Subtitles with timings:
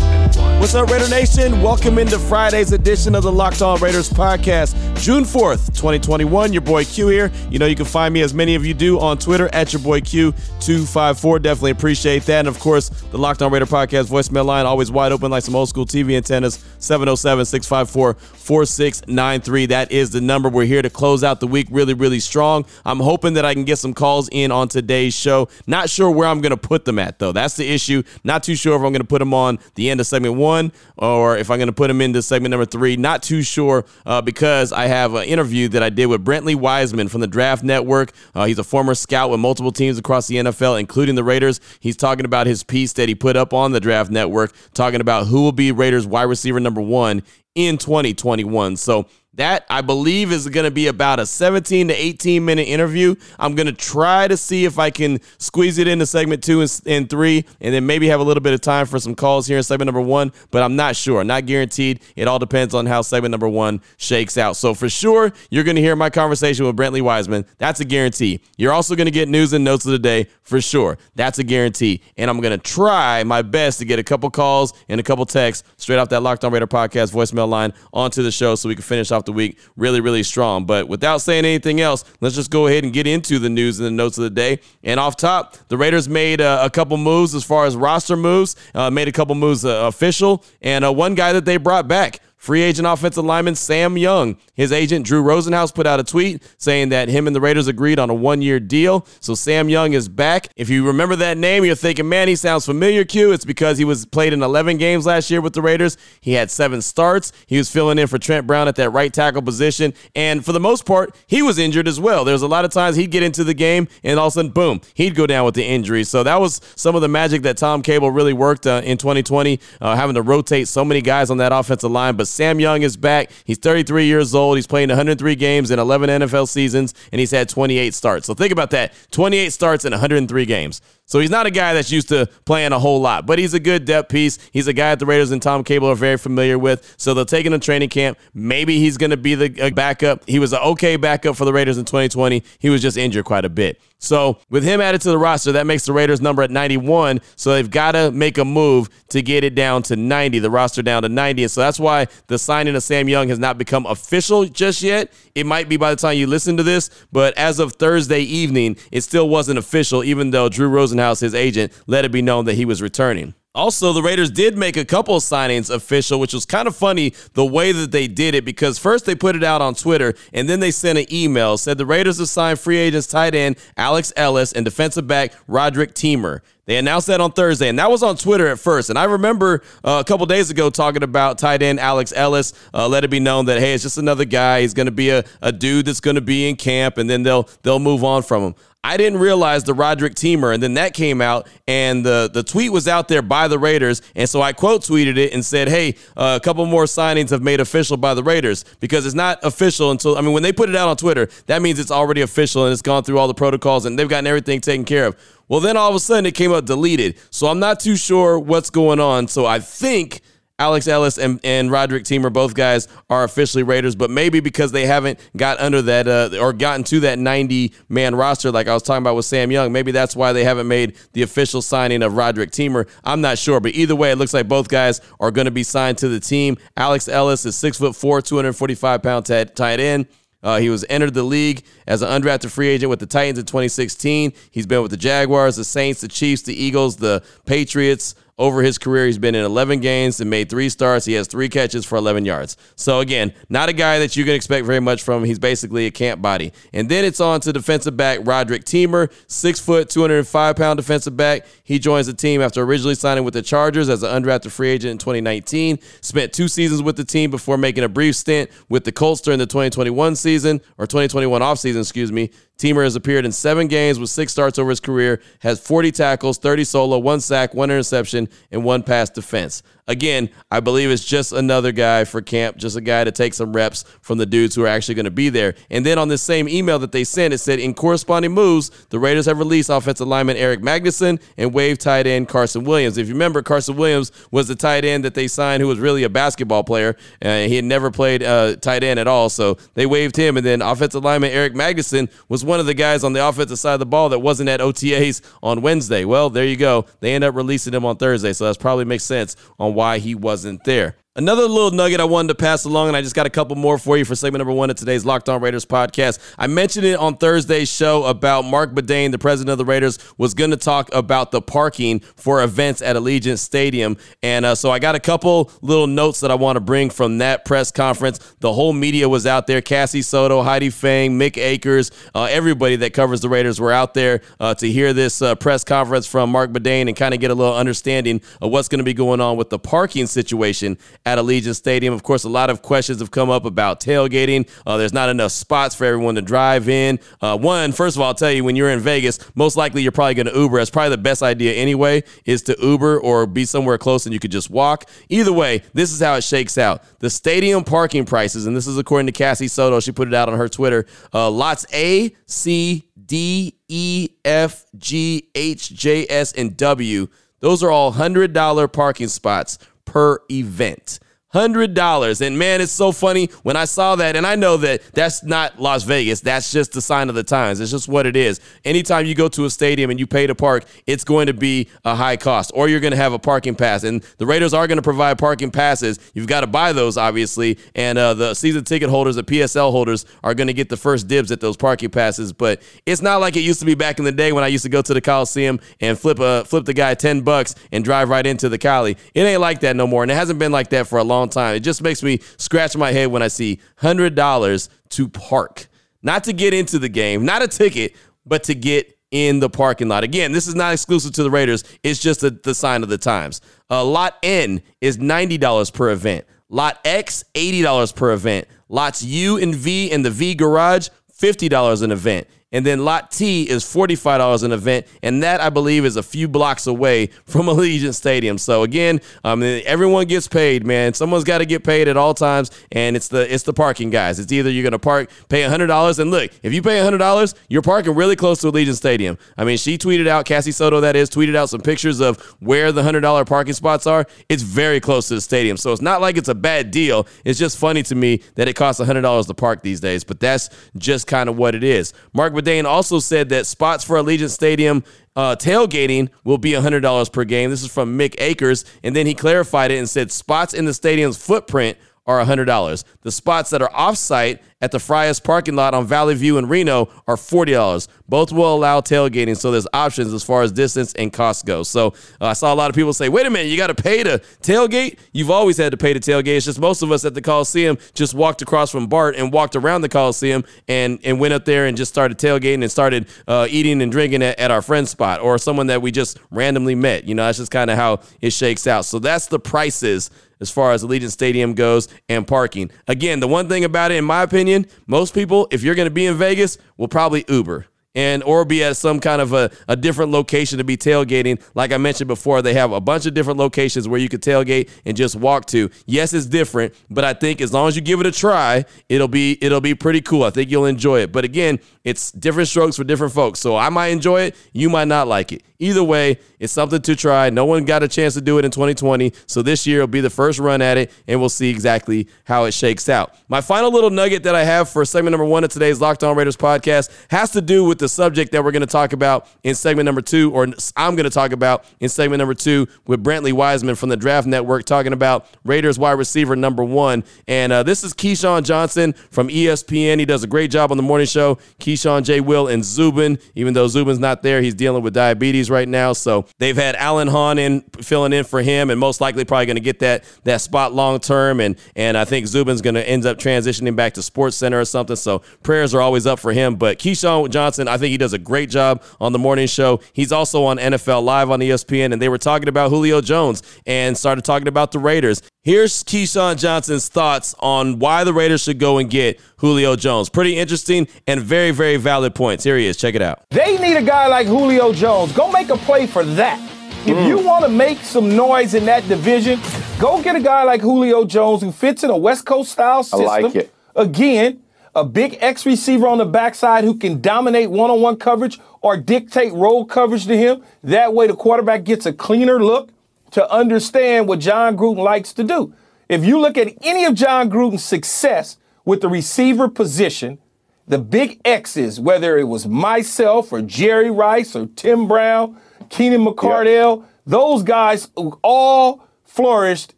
[0.00, 1.62] What's up, Raider Nation?
[1.62, 6.52] Welcome into Friday's edition of the Locked On Raiders podcast, June 4th, 2021.
[6.52, 7.32] Your boy Q here.
[7.50, 9.82] You know, you can find me, as many of you do, on Twitter at your
[9.82, 11.42] boy Q254.
[11.42, 12.40] Definitely appreciate that.
[12.40, 15.56] And of course, the Locked On Raider podcast voicemail line always wide open like some
[15.56, 19.66] old school TV antennas 707 654 4693.
[19.66, 20.48] That is the number.
[20.48, 22.66] We're here to close out the week really, really strong.
[22.84, 25.48] I'm hoping that I can get some calls in on today's show.
[25.66, 27.32] Not sure where I'm going to put them at, though.
[27.32, 28.02] That's the issue.
[28.22, 30.72] Not too sure if I'm going to put them on the end of segment one
[30.96, 32.96] or if I'm going to put him into segment number three.
[32.96, 37.08] Not too sure uh, because I have an interview that I did with Brentley Weissman
[37.08, 38.12] from the Draft Network.
[38.34, 41.60] Uh, he's a former scout with multiple teams across the NFL, including the Raiders.
[41.80, 45.26] He's talking about his piece that he put up on the Draft Network, talking about
[45.26, 47.22] who will be Raiders wide receiver number one
[47.54, 48.76] in 2021.
[48.76, 53.14] So that I believe is going to be about a 17 to 18 minute interview.
[53.38, 57.08] I'm going to try to see if I can squeeze it into segment two and,
[57.08, 59.62] three, and then maybe have a little bit of time for some calls here in
[59.62, 60.32] segment number one.
[60.50, 62.00] But I'm not sure, not guaranteed.
[62.16, 64.56] It all depends on how segment number one shakes out.
[64.56, 67.46] So for sure, you're going to hear my conversation with Brentley Weissman.
[67.58, 68.40] That's a guarantee.
[68.56, 70.98] You're also going to get news and notes of the day for sure.
[71.14, 72.02] That's a guarantee.
[72.16, 75.24] And I'm going to try my best to get a couple calls and a couple
[75.26, 78.74] texts straight off that Locked On Raider podcast voicemail line onto the show so we
[78.74, 80.64] can finish off the week really, really strong.
[80.64, 83.86] But without saying anything else, let's just go ahead and get into the news and
[83.86, 84.60] the notes of the day.
[84.82, 88.56] And off top, the Raiders made uh, a couple moves as far as roster moves,
[88.74, 92.20] uh, made a couple moves uh, official, and uh, one guy that they brought back.
[92.38, 94.36] Free agent offensive lineman Sam Young.
[94.54, 97.98] His agent Drew Rosenhaus put out a tweet saying that him and the Raiders agreed
[97.98, 99.04] on a one year deal.
[99.18, 100.48] So Sam Young is back.
[100.54, 103.32] If you remember that name, you're thinking, man, he sounds familiar, Q.
[103.32, 105.96] It's because he was played in 11 games last year with the Raiders.
[106.20, 107.32] He had seven starts.
[107.48, 109.92] He was filling in for Trent Brown at that right tackle position.
[110.14, 112.24] And for the most part, he was injured as well.
[112.24, 114.52] There's a lot of times he'd get into the game and all of a sudden,
[114.52, 116.04] boom, he'd go down with the injury.
[116.04, 119.58] So that was some of the magic that Tom Cable really worked uh, in 2020,
[119.80, 122.14] uh, having to rotate so many guys on that offensive line.
[122.14, 123.30] But Sam Young is back.
[123.44, 124.56] He's 33 years old.
[124.56, 128.26] He's playing 103 games in 11 NFL seasons, and he's had 28 starts.
[128.26, 130.80] So think about that 28 starts in 103 games.
[131.08, 133.60] So he's not a guy that's used to playing a whole lot, but he's a
[133.60, 134.38] good depth piece.
[134.52, 136.94] He's a guy that the Raiders and Tom Cable are very familiar with.
[136.98, 138.18] So they'll take him to training camp.
[138.34, 140.28] Maybe he's going to be the uh, backup.
[140.28, 142.42] He was an okay backup for the Raiders in 2020.
[142.58, 143.80] He was just injured quite a bit.
[143.98, 147.20] So with him added to the roster, that makes the Raiders number at 91.
[147.36, 150.82] So they've got to make a move to get it down to 90, the roster
[150.82, 151.42] down to 90.
[151.42, 155.12] And so that's why the signing of Sam Young has not become official just yet.
[155.34, 158.76] It might be by the time you listen to this, but as of Thursday evening,
[158.92, 162.54] it still wasn't official, even though Drew Rosenhaus, his agent, let it be known that
[162.54, 163.34] he was returning.
[163.58, 167.12] Also, the Raiders did make a couple of signings official, which was kind of funny
[167.34, 170.48] the way that they did it because first they put it out on Twitter and
[170.48, 174.12] then they sent an email said the Raiders have signed free agents tight end Alex
[174.14, 176.40] Ellis and defensive back Roderick Teamer.
[176.68, 178.90] They announced that on Thursday, and that was on Twitter at first.
[178.90, 182.52] And I remember uh, a couple days ago talking about tight end Alex Ellis.
[182.74, 184.60] Uh, let it be known that hey, it's just another guy.
[184.60, 187.22] He's going to be a, a dude that's going to be in camp, and then
[187.22, 188.54] they'll they'll move on from him.
[188.84, 192.70] I didn't realize the Roderick Teamer, and then that came out, and the the tweet
[192.70, 195.94] was out there by the Raiders, and so I quote tweeted it and said, "Hey,
[196.18, 199.90] uh, a couple more signings have made official by the Raiders because it's not official
[199.90, 202.64] until I mean when they put it out on Twitter, that means it's already official
[202.66, 205.16] and it's gone through all the protocols and they've gotten everything taken care of."
[205.48, 208.38] Well, then all of a sudden it came up deleted, so I'm not too sure
[208.38, 209.28] what's going on.
[209.28, 210.20] So I think
[210.60, 214.86] Alex Ellis and, and Roderick Teamer, both guys are officially Raiders, but maybe because they
[214.86, 218.82] haven't got under that uh, or gotten to that 90 man roster, like I was
[218.82, 222.16] talking about with Sam Young, maybe that's why they haven't made the official signing of
[222.16, 222.88] Roderick Teamer.
[223.04, 225.62] I'm not sure, but either way, it looks like both guys are going to be
[225.62, 226.56] signed to the team.
[226.76, 230.08] Alex Ellis is six foot four, 245 pound tight, tight end.
[230.42, 233.44] Uh, he was entered the league as an undrafted free agent with the Titans in
[233.44, 234.32] 2016.
[234.50, 238.14] He's been with the Jaguars, the Saints, the Chiefs, the Eagles, the Patriots.
[238.38, 241.04] Over his career, he's been in 11 games and made three starts.
[241.04, 242.56] He has three catches for 11 yards.
[242.76, 245.24] So, again, not a guy that you can expect very much from.
[245.24, 246.52] He's basically a camp body.
[246.72, 251.46] And then it's on to defensive back Roderick Teamer, six foot, 205 pound defensive back.
[251.64, 254.92] He joins the team after originally signing with the Chargers as an undrafted free agent
[254.92, 255.80] in 2019.
[256.00, 259.40] Spent two seasons with the team before making a brief stint with the Colts during
[259.40, 262.30] the 2021 season or 2021 offseason, excuse me.
[262.58, 266.38] Teamer has appeared in seven games with six starts over his career, has 40 tackles,
[266.38, 269.62] 30 solo, one sack, one interception, and one pass defense.
[269.88, 273.54] Again, I believe it's just another guy for camp, just a guy to take some
[273.54, 275.54] reps from the dudes who are actually going to be there.
[275.70, 278.98] And then on this same email that they sent, it said in corresponding moves, the
[278.98, 282.98] Raiders have released offensive lineman Eric Magnuson and waived tight end Carson Williams.
[282.98, 286.04] If you remember, Carson Williams was the tight end that they signed who was really
[286.04, 286.94] a basketball player.
[287.24, 290.36] Uh, he had never played uh, tight end at all, so they waived him.
[290.36, 293.74] And then offensive lineman Eric Magnuson was one of the guys on the offensive side
[293.74, 296.04] of the ball that wasn't at OTAs on Wednesday.
[296.04, 296.86] Well, there you go.
[297.00, 300.14] They end up releasing him on Thursday, so that probably makes sense on why he
[300.14, 300.96] wasn't there.
[301.18, 303.76] Another little nugget I wanted to pass along, and I just got a couple more
[303.76, 306.20] for you for segment number one of today's Locked On Raiders podcast.
[306.38, 310.32] I mentioned it on Thursday's show about Marc Badain, the president of the Raiders, was
[310.32, 313.96] going to talk about the parking for events at Allegiant Stadium.
[314.22, 317.18] And uh, so I got a couple little notes that I want to bring from
[317.18, 318.20] that press conference.
[318.38, 319.60] The whole media was out there.
[319.60, 324.20] Cassie Soto, Heidi Fang, Mick Akers, uh, everybody that covers the Raiders were out there
[324.38, 327.34] uh, to hear this uh, press conference from Marc Badain and kind of get a
[327.34, 330.78] little understanding of what's going to be going on with the parking situation
[331.08, 331.94] at Allegiant Stadium.
[331.94, 334.46] Of course, a lot of questions have come up about tailgating.
[334.66, 336.98] Uh, there's not enough spots for everyone to drive in.
[337.22, 339.90] Uh, one, first of all, I'll tell you, when you're in Vegas, most likely you're
[339.90, 340.58] probably going to Uber.
[340.58, 344.20] That's probably the best idea anyway, is to Uber or be somewhere close and you
[344.20, 344.84] could just walk.
[345.08, 346.82] Either way, this is how it shakes out.
[346.98, 350.28] The stadium parking prices, and this is according to Cassie Soto, she put it out
[350.28, 350.84] on her Twitter.
[351.14, 357.08] Uh, lots A, C, D, E, F, G, H, J, S, and W.
[357.40, 359.58] Those are all $100 parking spots
[359.92, 360.98] per event.
[361.38, 364.82] Hundred dollars, and man, it's so funny when I saw that, and I know that
[364.92, 366.18] that's not Las Vegas.
[366.18, 367.60] That's just the sign of the times.
[367.60, 368.40] It's just what it is.
[368.64, 371.68] Anytime you go to a stadium and you pay to park, it's going to be
[371.84, 373.84] a high cost, or you're going to have a parking pass.
[373.84, 376.00] And the Raiders are going to provide parking passes.
[376.12, 380.06] You've got to buy those, obviously, and uh, the season ticket holders, the PSL holders,
[380.24, 382.32] are going to get the first dibs at those parking passes.
[382.32, 384.64] But it's not like it used to be back in the day when I used
[384.64, 388.08] to go to the Coliseum and flip a flip the guy ten bucks and drive
[388.08, 388.96] right into the Cali.
[389.14, 391.27] It ain't like that no more, and it hasn't been like that for a long
[391.36, 391.56] long time.
[391.56, 395.68] It just makes me scratch my head when I see $100 to park.
[396.02, 399.88] Not to get into the game, not a ticket, but to get in the parking
[399.88, 400.04] lot.
[400.04, 401.64] Again, this is not exclusive to the Raiders.
[401.82, 403.40] It's just a, the sign of the times.
[403.70, 406.26] Uh, lot N is $90 per event.
[406.50, 408.46] Lot X, $80 per event.
[408.68, 410.88] Lots U and V and the V Garage,
[411.20, 412.26] $50 an event.
[412.50, 414.86] And then lot T is $45 an event.
[415.02, 418.38] And that, I believe, is a few blocks away from Allegiant Stadium.
[418.38, 420.94] So again, um, everyone gets paid, man.
[420.94, 422.50] Someone's got to get paid at all times.
[422.72, 424.18] And it's the it's the parking guys.
[424.18, 425.98] It's either you're going to park, pay $100.
[425.98, 429.18] And look, if you pay $100, you're parking really close to Allegiant Stadium.
[429.36, 432.72] I mean, she tweeted out, Cassie Soto, that is, tweeted out some pictures of where
[432.72, 434.06] the $100 parking spots are.
[434.30, 435.58] It's very close to the stadium.
[435.58, 437.06] So it's not like it's a bad deal.
[437.26, 440.02] It's just funny to me that it costs $100 to park these days.
[440.02, 441.92] But that's just kind of what it is.
[442.14, 444.84] Marc Badain also said that spots for Allegiant Stadium
[445.16, 447.50] uh, tailgating will be $100 per game.
[447.50, 448.64] This is from Mick Akers.
[448.82, 452.84] And then he clarified it and said spots in the stadium's footprint are $100.
[453.02, 456.88] The spots that are off-site at the Friars parking lot on Valley View in Reno
[457.06, 457.88] are $40.
[458.08, 461.62] Both will allow tailgating, so there's options as far as distance and cost go.
[461.62, 461.88] So
[462.20, 464.02] uh, I saw a lot of people say, wait a minute, you got to pay
[464.02, 464.98] to tailgate?
[465.12, 466.36] You've always had to pay to tailgate.
[466.36, 469.54] It's just most of us at the Coliseum just walked across from BART and walked
[469.54, 473.46] around the Coliseum and, and went up there and just started tailgating and started uh,
[473.48, 477.04] eating and drinking at, at our friend's spot or someone that we just randomly met.
[477.04, 478.84] You know, that's just kind of how it shakes out.
[478.84, 482.70] So that's the prices as far as Allegiant Stadium goes and parking.
[482.86, 485.94] Again, the one thing about it, in my opinion, most people, if you're going to
[485.94, 487.66] be in Vegas, will probably Uber
[487.98, 491.42] and or be at some kind of a, a different location to be tailgating.
[491.54, 494.70] Like I mentioned before, they have a bunch of different locations where you could tailgate
[494.84, 495.68] and just walk to.
[495.86, 499.08] Yes, it's different, but I think as long as you give it a try, it'll
[499.08, 500.22] be it'll be pretty cool.
[500.22, 501.12] I think you'll enjoy it.
[501.12, 503.40] But again, it's different strokes for different folks.
[503.40, 505.42] So I might enjoy it, you might not like it.
[505.60, 507.30] Either way, it's something to try.
[507.30, 509.12] No one got a chance to do it in 2020.
[509.26, 512.44] So this year will be the first run at it, and we'll see exactly how
[512.44, 513.16] it shakes out.
[513.26, 516.16] My final little nugget that I have for segment number one of today's Locked On
[516.16, 519.56] Raiders podcast has to do with the subject that we're going to talk about in
[519.56, 523.32] segment number two, or I'm going to talk about in segment number two with Brentley
[523.32, 527.02] Weissman from the Draft Network, talking about Raiders wide receiver number one.
[527.26, 529.98] And uh, this is Keyshawn Johnson from ESPN.
[529.98, 531.36] He does a great job on the morning show.
[531.58, 532.20] Keyshawn J.
[532.20, 533.18] Will and Zubin.
[533.34, 535.92] Even though Zubin's not there, he's dealing with diabetes right now.
[535.92, 539.56] So they've had Alan Hahn in filling in for him, and most likely probably going
[539.56, 541.40] to get that that spot long term.
[541.40, 544.64] And and I think Zubin's going to end up transitioning back to Sports Center or
[544.64, 544.96] something.
[544.96, 546.56] So prayers are always up for him.
[546.56, 549.80] But Keyshawn Johnson I think he does a great job on the morning show.
[549.92, 553.96] He's also on NFL Live on ESPN, and they were talking about Julio Jones and
[553.96, 555.22] started talking about the Raiders.
[555.48, 560.10] Here's Keyshawn Johnson's thoughts on why the Raiders should go and get Julio Jones.
[560.10, 562.44] Pretty interesting and very, very valid points.
[562.44, 562.76] Here he is.
[562.76, 563.22] Check it out.
[563.30, 565.10] They need a guy like Julio Jones.
[565.12, 566.38] Go make a play for that.
[566.86, 567.08] If mm.
[567.08, 569.40] you want to make some noise in that division,
[569.80, 573.08] go get a guy like Julio Jones who fits in a West Coast style system.
[573.08, 573.54] I like it.
[573.74, 574.42] Again,
[574.74, 578.76] a big X receiver on the backside who can dominate one on one coverage or
[578.76, 580.44] dictate roll coverage to him.
[580.62, 582.68] That way, the quarterback gets a cleaner look
[583.12, 585.54] to understand what Jon Gruden likes to do.
[585.88, 590.18] If you look at any of Jon Gruden's success with the receiver position,
[590.66, 596.80] the big X's, whether it was myself or Jerry Rice or Tim Brown, Keenan McCardell,
[596.80, 596.90] yep.
[597.06, 597.88] those guys
[598.22, 598.84] all
[599.18, 599.74] flourished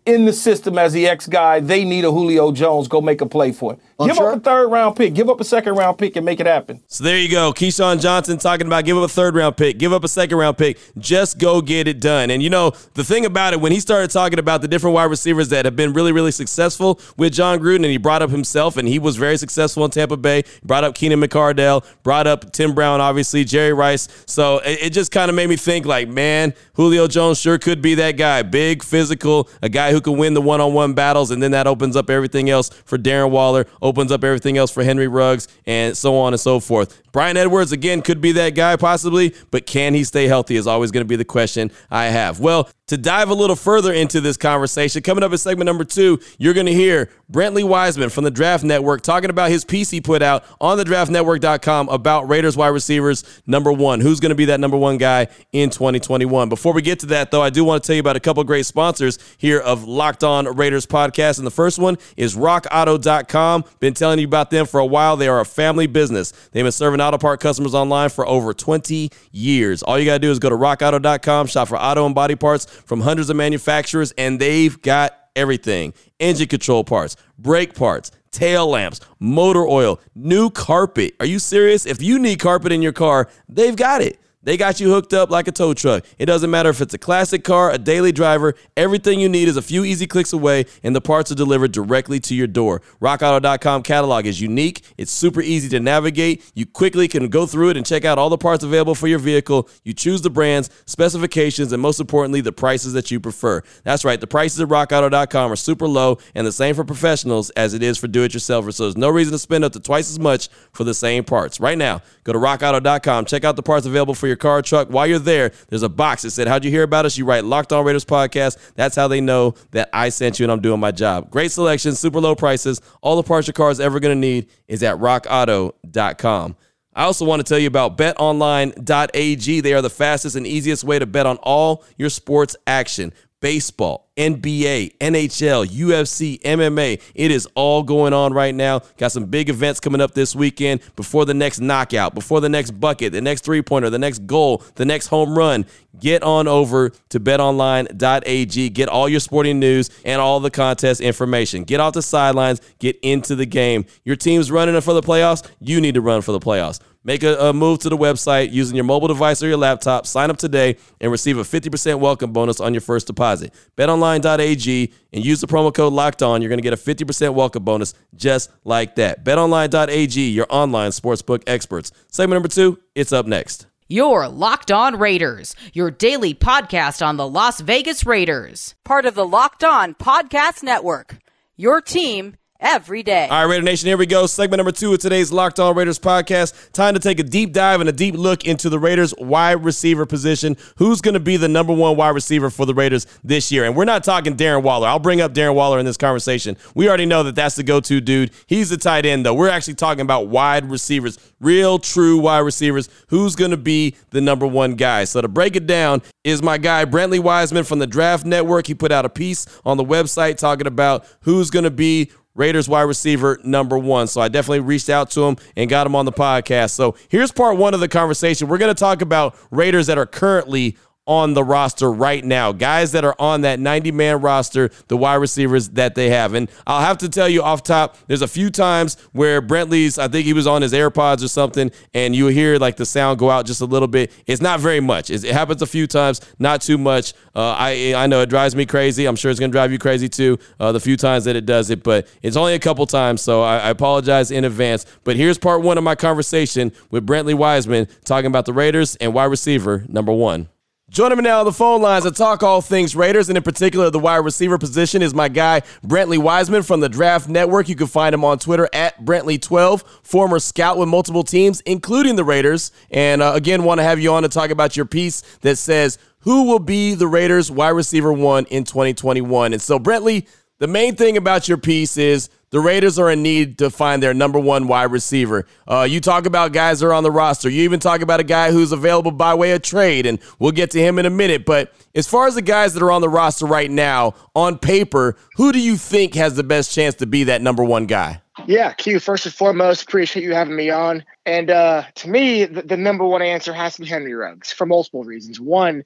[0.05, 1.61] in the system as the X guy.
[1.61, 2.89] They need a Julio Jones.
[2.89, 3.81] Go make a play for him.
[3.99, 4.33] Oh, give sure.
[4.33, 5.15] up a third round pick.
[5.15, 6.83] Give up a second round pick and make it happen.
[6.89, 7.51] So there you go.
[7.55, 10.59] Keyshawn Johnson talking about give up a third round pick, give up a second round
[10.59, 10.79] pick.
[10.99, 12.31] Just go get it done.
[12.31, 15.05] And you know, the thing about it, when he started talking about the different wide
[15.05, 18.77] receivers that have been really, really successful with Jon Gruden, and he brought up himself,
[18.77, 22.75] and he was very successful in Tampa Bay, brought up Keenan McCardell, brought up Tim
[22.75, 24.07] Brown, obviously, Jerry Rice.
[24.27, 27.83] So it, it just kind of made me think like, man, Julio Jones sure could
[27.83, 28.41] be that guy.
[28.41, 31.67] Big, physical, a guy who can win the one on one battles, and then that
[31.67, 35.95] opens up everything else for Darren Waller, opens up everything else for Henry Ruggs, and
[35.95, 37.03] so on and so forth.
[37.13, 40.91] Bryan Edwards, again, could be that guy possibly, but can he stay healthy is always
[40.91, 42.41] going to be the question I have.
[42.41, 46.19] Well, to dive a little further into this conversation, coming up in segment number two,
[46.39, 50.01] you're going to hear Brentley Weissman from the Draft Network talking about his piece he
[50.01, 54.01] put out on the draftnetwork.com about Raiders wide receivers number one.
[54.01, 56.49] Who's going to be that number one guy in 2021?
[56.49, 58.43] Before we get to that, though, I do want to tell you about a couple
[58.43, 61.39] great sponsors here of Locked On Raiders podcast.
[61.39, 63.65] And the first one is rockauto.com.
[63.79, 65.17] Been telling you about them for a while.
[65.17, 66.33] They are a family business.
[66.51, 69.83] They've been serving auto part customers online for over 20 years.
[69.83, 72.67] All you got to do is go to rockauto.com, shop for auto and body parts
[72.67, 79.01] from hundreds of manufacturers, and they've got everything engine control parts, brake parts, tail lamps,
[79.19, 81.15] motor oil, new carpet.
[81.21, 81.87] Are you serious?
[81.87, 84.19] If you need carpet in your car, they've got it.
[84.43, 86.03] They got you hooked up like a tow truck.
[86.19, 89.59] It doesn't matter if it's a classic car, a daily driver, everything you need is
[89.59, 92.81] a few easy clicks away, and the parts are delivered directly to your door.
[93.03, 96.51] RockAuto.com catalog is unique, it's super easy to navigate.
[96.55, 99.19] You quickly can go through it and check out all the parts available for your
[99.19, 99.69] vehicle.
[99.85, 103.63] You choose the brands, specifications, and most importantly, the prices that you prefer.
[103.85, 107.75] That's right, the prices at RockAuto.com are super low and the same for professionals as
[107.75, 108.75] it is for do it yourselfers.
[108.75, 111.61] So there's no reason to spend up to twice as much for the same parts.
[111.61, 114.89] Right now, go to RockAuto.com, check out the parts available for your car truck.
[114.89, 117.19] While you're there, there's a box that said, How'd you hear about us?
[117.19, 118.57] You write Locked On Raiders Podcast.
[118.75, 121.31] That's how they know that I sent you and I'm doing my job.
[121.31, 122.81] Great selection, super low prices.
[123.03, 126.57] All the parts your car is ever going to need is at rockauto.com.
[126.93, 129.61] I also want to tell you about betonline.ag.
[129.61, 134.11] They are the fastest and easiest way to bet on all your sports action baseball,
[134.17, 137.01] NBA, NHL, UFC, MMA.
[137.15, 138.81] It is all going on right now.
[138.99, 142.73] Got some big events coming up this weekend before the next knockout, before the next
[142.73, 145.67] bucket, the next three pointer, the next goal, the next home run.
[145.99, 148.69] Get on over to betonline.ag.
[148.71, 151.65] Get all your sporting news and all the contest information.
[151.65, 153.87] Get off the sidelines, get into the game.
[154.05, 155.47] Your team's running for the playoffs.
[155.61, 156.81] You need to run for the playoffs.
[157.03, 160.07] Make a, a, move to the website using your mobile device or your laptop.
[160.07, 163.55] Sign up today and receive a 50% welcome bonus on your first deposit.
[163.79, 166.43] BetOnline.ag and use the promo code Locked On.
[166.43, 169.25] You're going to get a 50% welcome bonus just like that.
[169.25, 171.91] BetOnline.ag, your online sportsbook experts.
[172.09, 173.67] Segment number two, it's up next.
[173.89, 179.27] Your Locked On Raiders, your daily podcast on the Las Vegas Raiders, part of the
[179.27, 181.17] Locked On Podcast Network.
[181.57, 183.27] Your team every day.
[183.29, 184.27] All right, Raider Nation, here we go.
[184.27, 186.73] Segment number two of today's Locked On Raiders podcast.
[186.73, 190.07] Time to take a deep dive and a deep look into the Raiders wide receiver
[190.07, 190.57] position.
[190.77, 193.65] Who's going to be the number one wide receiver for the Raiders this year?
[193.65, 194.89] And we're not talking Darren Waller.
[194.89, 196.57] I'll bring up Darren Waller in this conversation.
[196.75, 198.31] We already know that that's the go to dude.
[198.47, 199.35] He's the tight end, though.
[199.35, 202.89] We're actually talking about wide receivers, real, true wide receivers.
[203.09, 205.05] Who's going to be the number one guy?
[205.05, 208.67] So to break it down is my guy, Brentley Weissman from the Draft Network.
[208.67, 212.69] He put out a piece on the website talking about who's going to be Raiders
[212.69, 214.07] wide receiver number one.
[214.07, 216.71] So I definitely reached out to him and got him on the podcast.
[216.71, 218.49] So here's part one of the conversation.
[218.49, 220.77] We're going to talk about Raiders that are currently
[221.11, 225.17] on the roster right now, guys that are on that 90 man roster, the wide
[225.17, 226.35] receivers that they have.
[226.35, 230.07] And I'll have to tell you off top, there's a few times where Brentley's, I
[230.07, 233.29] think he was on his AirPods or something, and you hear like the sound go
[233.29, 234.13] out just a little bit.
[234.29, 235.11] It's not very much.
[235.11, 237.13] It happens a few times, not too much.
[237.35, 239.07] Uh, I I know it drives me crazy.
[239.07, 241.45] I'm sure it's going to drive you crazy too, uh, the few times that it
[241.45, 244.87] does it, but it's only a couple times, so I, I apologize in advance.
[245.03, 249.13] But here's part one of my conversation with Brentley Weissman talking about the Raiders and
[249.13, 250.49] wide receiver number one.
[250.91, 253.91] Joining me now on the phone lines to talk all things Raiders, and in particular
[253.91, 257.69] the wide receiver position, is my guy Brentley Weissman from the Draft Network.
[257.69, 262.25] You can find him on Twitter at Brentley12, former scout with multiple teams, including the
[262.25, 262.73] Raiders.
[262.91, 265.97] And uh, again, want to have you on to talk about your piece that says
[266.23, 269.53] who will be the Raiders wide receiver one in 2021.
[269.53, 270.27] And so, Brentley,
[270.59, 274.13] the main thing about your piece is the Raiders are in need to find their
[274.13, 275.47] number one wide receiver.
[275.69, 277.49] Uh, you talk about guys that are on the roster.
[277.49, 280.71] You even talk about a guy who's available by way of trade, and we'll get
[280.73, 281.45] to him in a minute.
[281.45, 285.17] But as far as the guys that are on the roster right now, on paper,
[285.37, 288.21] who do you think has the best chance to be that number one guy?
[288.47, 291.05] Yeah, Q, first and foremost, appreciate you having me on.
[291.27, 294.67] And uh, to me, the, the number one answer has to be Henry Ruggs for
[294.67, 295.39] multiple reasons.
[295.39, 295.85] One,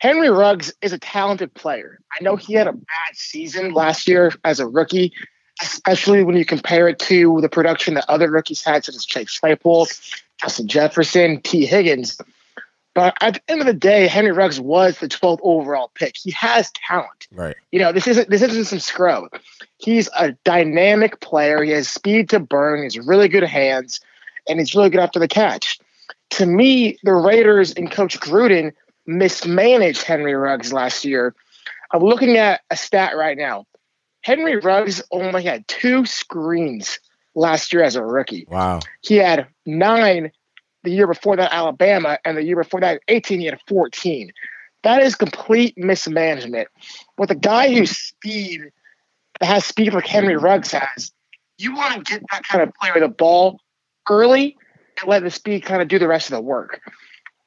[0.00, 1.98] Henry Ruggs is a talented player.
[2.12, 5.12] I know he had a bad season last year as a rookie,
[5.60, 9.38] especially when you compare it to the production that other rookies had, such as Chase
[9.38, 9.88] Claypool,
[10.40, 12.18] Justin Jefferson, Tee Higgins.
[12.94, 16.16] But at the end of the day, Henry Ruggs was the 12th overall pick.
[16.16, 17.26] He has talent.
[17.32, 17.56] Right.
[17.72, 19.24] You know, this isn't this isn't some scrub.
[19.78, 21.62] He's a dynamic player.
[21.62, 22.84] He has speed to burn.
[22.84, 24.00] He's really good hands,
[24.48, 25.78] and he's really good after the catch.
[26.30, 28.72] To me, the Raiders and Coach Gruden
[29.06, 31.34] mismanaged Henry Ruggs last year.
[31.92, 33.66] I'm looking at a stat right now.
[34.24, 36.98] Henry Ruggs only had two screens
[37.34, 38.46] last year as a rookie.
[38.50, 38.80] Wow.
[39.02, 40.32] He had nine
[40.82, 44.32] the year before that, Alabama, and the year before that, 18, he had 14.
[44.82, 46.68] That is complete mismanagement.
[47.18, 48.62] With a guy whose speed
[49.40, 51.12] that has speed like Henry Ruggs has,
[51.58, 53.60] you want to get that kind of player the ball
[54.08, 54.56] early
[55.00, 56.80] and let the speed kind of do the rest of the work.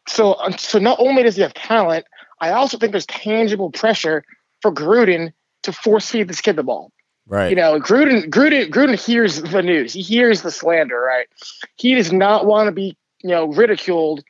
[0.07, 2.05] So, um, so not only does he have talent,
[2.39, 4.23] I also think there's tangible pressure
[4.61, 5.33] for Gruden
[5.67, 6.91] to force feed this kid the ball.
[7.27, 7.49] Right.
[7.49, 9.93] You know, Gruden, Gruden, Gruden hears the news.
[9.93, 10.99] He hears the slander.
[10.99, 11.27] Right.
[11.75, 14.23] He does not want to be, you know, ridiculed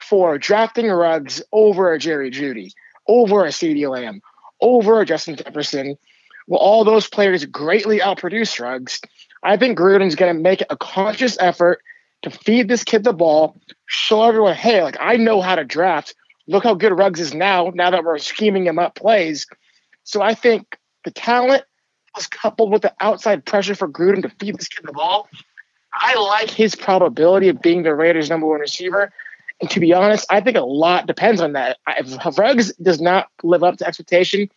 [0.00, 2.70] for drafting Ruggs over a Jerry Jeudy,
[3.08, 4.22] over a CeeDee Lamb,
[4.60, 5.96] over a Justin Jefferson.
[6.46, 9.00] Well, all those players greatly outproduce Ruggs.
[9.42, 11.80] I think Gruden's going to make a conscious effort
[12.22, 16.14] to feed this kid the ball, show everyone, hey, like I know how to draft.
[16.46, 19.48] Look how good Ruggs is now, now that we're scheming him up plays.
[20.06, 21.64] So I think the talent
[22.14, 25.28] was coupled with the outside pressure for Gruden to feed this kid the ball.
[25.92, 29.12] I like his probability of being the Raiders' number one receiver.
[29.60, 31.78] And to be honest, I think a lot depends on that.
[31.88, 34.48] If Ruggs does not live up to expectation,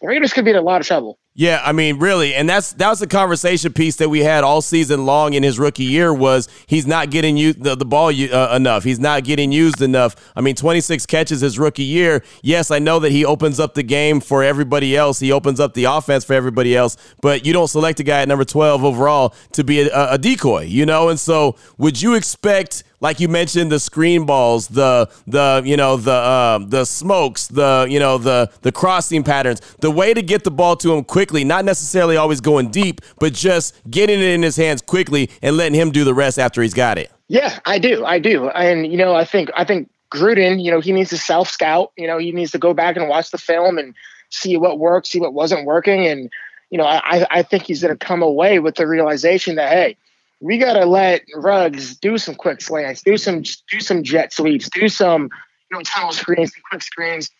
[0.00, 1.18] the Raiders could be in a lot of trouble.
[1.34, 4.60] Yeah, I mean, really, and that's that was the conversation piece that we had all
[4.60, 8.54] season long in his rookie year was he's not getting you the, the ball uh,
[8.54, 8.84] enough.
[8.84, 10.14] He's not getting used enough.
[10.36, 12.22] I mean, 26 catches his rookie year.
[12.42, 15.20] Yes, I know that he opens up the game for everybody else.
[15.20, 18.28] He opens up the offense for everybody else, but you don't select a guy at
[18.28, 21.08] number 12 overall to be a, a decoy, you know?
[21.08, 25.96] And so, would you expect like you mentioned the screen balls the the you know
[25.96, 30.44] the uh, the smokes the you know the the crossing patterns the way to get
[30.44, 34.24] the ball to him quick quickly, not necessarily always going deep, but just getting it
[34.24, 37.12] in his hands quickly and letting him do the rest after he's got it.
[37.28, 38.04] Yeah, I do.
[38.04, 38.48] I do.
[38.48, 41.92] And you know, I think I think Gruden, you know, he needs to self scout.
[41.96, 43.94] You know, he needs to go back and watch the film and
[44.30, 46.08] see what worked, see what wasn't working.
[46.08, 46.28] And,
[46.70, 49.96] you know, I, I think he's gonna come away with the realization that hey,
[50.40, 54.88] we gotta let Ruggs do some quick slants, do some do some jet sweeps, do
[54.88, 55.30] some,
[55.70, 57.30] you know, tunnel screens, quick screens,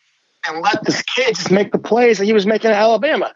[0.47, 3.33] and let this kid just make the plays that he was making at Alabama.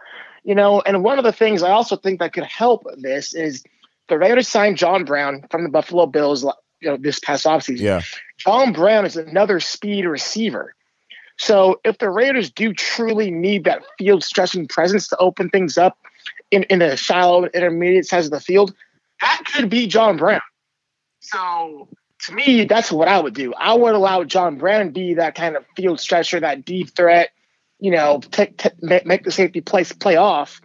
[0.46, 3.64] You know, and one of the things I also think that could help this is
[4.08, 6.44] the Raiders signed John Brown from the Buffalo Bills
[6.80, 7.80] you know, this past offseason.
[7.80, 8.02] Yeah.
[8.38, 10.76] John Brown is another speed receiver.
[11.36, 15.98] So if the Raiders do truly need that field stretching presence to open things up
[16.52, 18.72] in, in the shallow intermediate size of the field,
[19.20, 20.42] that could be John Brown.
[21.18, 21.88] So
[22.26, 23.52] to me, that's what I would do.
[23.54, 27.30] I would allow John Brown to be that kind of field stretcher, that deep threat,
[27.78, 30.60] you know, take, make the safety play play off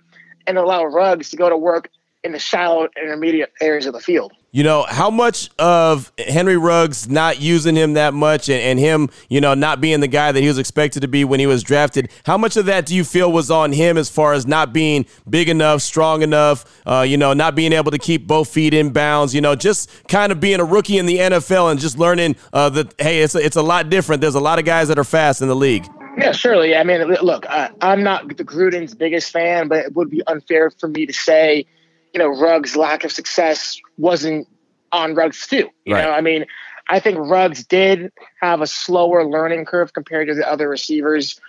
[0.48, 1.90] and allow Ruggs to go to work
[2.24, 4.32] in the shallow intermediate areas of the field.
[4.52, 9.10] You know, how much of Henry Ruggs not using him that much and, and, him,
[9.30, 11.64] you know, not being the guy that he was expected to be when he was
[11.64, 14.74] drafted, how much of that do you feel was on him as far as not
[14.74, 18.74] being big enough, strong enough, uh, you know, not being able to keep both feet
[18.74, 21.98] in bounds, you know, just kind of being a rookie in the NFL and just
[21.98, 24.22] learning uh, that, hey, it's a, it's a lot different.
[24.22, 25.88] There's a lot of guys that are fast in the league.
[26.18, 26.76] Yeah, surely.
[26.76, 30.88] I mean, look, I'm not the Gruden's biggest fan, but it would be unfair for
[30.88, 31.66] me to say–
[32.14, 34.48] you know, Ruggs' lack of success wasn't
[34.92, 35.70] on Ruggs too.
[35.86, 36.04] You right.
[36.04, 36.46] know, I mean,
[36.90, 41.40] I think Ruggs did have a slower learning curve compared to the other receivers.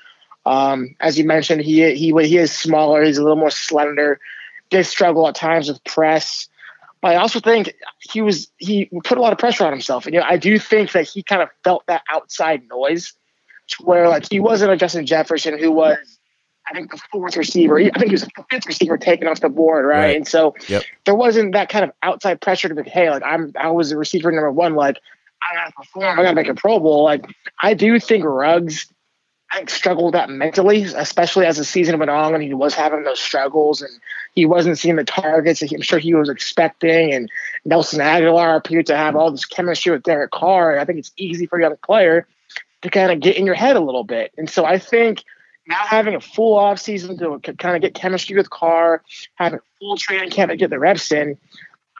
[0.46, 3.02] Um, as you mentioned, he he he is smaller.
[3.02, 4.18] He's a little more slender.
[4.70, 6.48] Did struggle at times with press.
[7.00, 10.14] But I also think he was he put a lot of pressure on himself, and
[10.14, 13.14] you know I do think that he kind of felt that outside noise,
[13.80, 16.18] where like he wasn't a Justin Jefferson who was
[16.66, 17.78] I think the fourth receiver.
[17.78, 19.98] I think he was the fifth receiver taken off the board, right?
[19.98, 20.16] right.
[20.16, 20.84] And so yep.
[21.04, 23.96] there wasn't that kind of outside pressure to be, hey, like I'm I was a
[23.96, 24.98] receiver number one, like
[25.42, 27.04] I gotta perform, I gotta make a Pro Bowl.
[27.04, 27.24] Like
[27.60, 28.86] I do think Ruggs
[29.52, 33.02] I struggled with that mentally, especially as the season went on and he was having
[33.02, 33.90] those struggles and
[34.34, 37.12] he wasn't seeing the targets that I'm sure he was expecting.
[37.12, 37.30] And
[37.66, 40.72] Nelson Agholor appeared to have all this chemistry with Derek Carr.
[40.72, 42.26] And I think it's easy for a young player
[42.82, 44.32] to kind of get in your head a little bit.
[44.36, 45.24] And so I think
[45.66, 49.02] now having a full off season to kind of get chemistry with Carr,
[49.36, 51.38] having full training camp to get the reps in,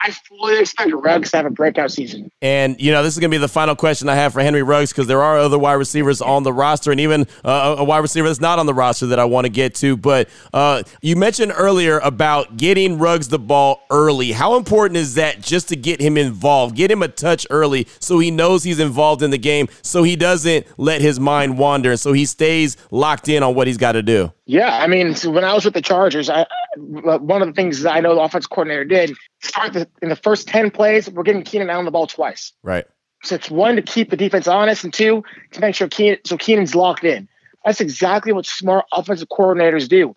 [0.04, 2.30] I fully expect Ruggs to have a breakout season.
[2.40, 4.62] And, you know, this is going to be the final question I have for Henry
[4.62, 7.98] Ruggs because there are other wide receivers on the roster and even uh, a wide
[7.98, 9.96] receiver that's not on the roster that I want to get to.
[9.96, 14.32] But uh, you mentioned earlier about getting Ruggs the ball early.
[14.32, 16.74] How important is that just to get him involved?
[16.74, 20.16] Get him a touch early so he knows he's involved in the game so he
[20.16, 23.92] doesn't let his mind wander and so he stays locked in on what he's got
[23.92, 24.32] to do.
[24.46, 26.44] Yeah, I mean, so when I was with the Chargers, I
[26.76, 30.16] one of the things that I know the offense coordinator did start the, in the
[30.16, 32.52] first ten plays, we're getting Keenan Allen the ball twice.
[32.62, 32.86] Right.
[33.22, 36.36] So it's one to keep the defense honest, and two to make sure Keenan so
[36.36, 37.28] Keenan's locked in.
[37.64, 40.16] That's exactly what smart offensive coordinators do.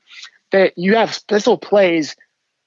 [0.52, 2.16] That you have special plays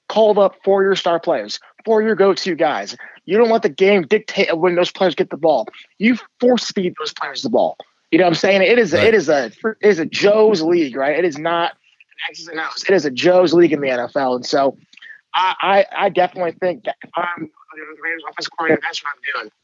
[0.07, 2.95] called up for your star players, for your go-to guys.
[3.25, 5.67] You don't let the game dictate when those players get the ball.
[5.97, 7.77] You force feed those players the ball.
[8.11, 8.61] You know what I'm saying?
[8.63, 9.07] It is right.
[9.07, 11.17] it is a it is a Joe's league, right?
[11.17, 11.73] It is not
[12.29, 12.83] X's and O's.
[12.83, 14.77] It is a Joe's league in the NFL, and so
[15.33, 17.51] I I, I definitely think that I'm